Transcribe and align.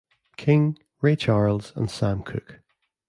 King, 0.35 0.79
Ray 1.01 1.15
Charles 1.15 1.73
and 1.75 1.87
Sam 1.91 2.23
Cooke. 2.23 2.61